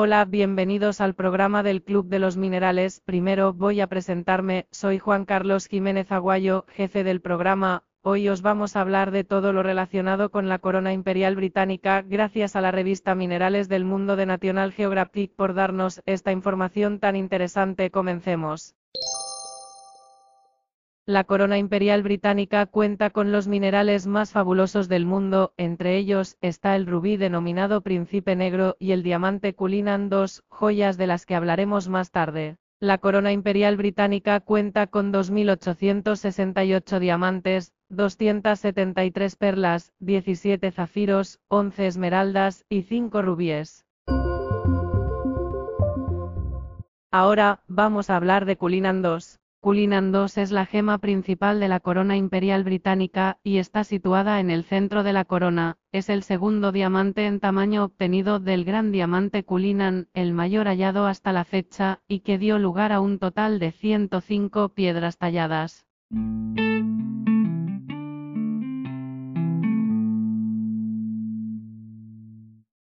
[0.00, 3.02] Hola, bienvenidos al programa del Club de los Minerales.
[3.04, 7.82] Primero voy a presentarme, soy Juan Carlos Jiménez Aguayo, jefe del programa.
[8.02, 12.54] Hoy os vamos a hablar de todo lo relacionado con la corona imperial británica, gracias
[12.54, 17.90] a la revista Minerales del Mundo de National Geographic por darnos esta información tan interesante.
[17.90, 18.76] Comencemos.
[21.08, 26.76] La corona imperial británica cuenta con los minerales más fabulosos del mundo, entre ellos está
[26.76, 31.88] el rubí denominado Príncipe Negro y el diamante Cullinan II, joyas de las que hablaremos
[31.88, 32.58] más tarde.
[32.78, 42.82] La corona imperial británica cuenta con 2.868 diamantes, 273 perlas, 17 zafiros, 11 esmeraldas y
[42.82, 43.86] 5 rubíes.
[47.10, 49.38] Ahora, vamos a hablar de Cullinan II.
[49.60, 54.50] Cullinan II es la gema principal de la corona imperial británica, y está situada en
[54.50, 59.42] el centro de la corona, es el segundo diamante en tamaño obtenido del gran diamante
[59.42, 63.72] Cullinan, el mayor hallado hasta la fecha, y que dio lugar a un total de
[63.72, 65.86] 105 piedras talladas.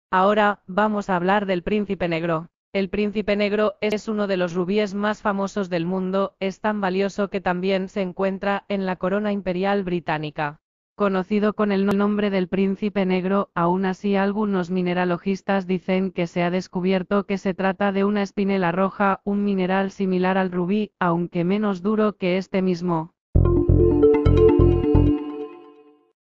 [0.09, 2.49] Ahora, vamos a hablar del príncipe negro.
[2.73, 7.29] El príncipe negro es uno de los rubíes más famosos del mundo, es tan valioso
[7.29, 10.59] que también se encuentra en la corona imperial británica.
[10.95, 16.49] Conocido con el nombre del príncipe negro, aún así algunos mineralogistas dicen que se ha
[16.49, 21.83] descubierto que se trata de una espinela roja, un mineral similar al rubí, aunque menos
[21.83, 23.13] duro que este mismo.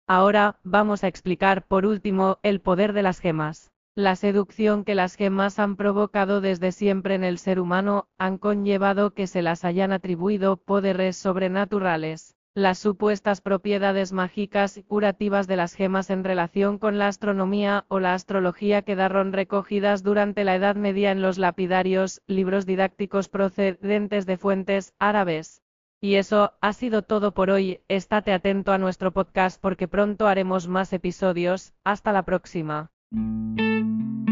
[0.07, 3.71] Ahora, vamos a explicar por último, el poder de las gemas.
[3.95, 9.13] La seducción que las gemas han provocado desde siempre en el ser humano, han conllevado
[9.13, 12.37] que se las hayan atribuido poderes sobrenaturales.
[12.53, 17.99] Las supuestas propiedades mágicas y curativas de las gemas en relación con la astronomía o
[17.99, 24.37] la astrología quedaron recogidas durante la Edad Media en los lapidarios, libros didácticos procedentes de
[24.37, 25.63] fuentes árabes.
[25.99, 30.69] Y eso ha sido todo por hoy, estate atento a nuestro podcast porque pronto haremos
[30.69, 32.89] más episodios, hasta la próxima.
[33.13, 34.30] Música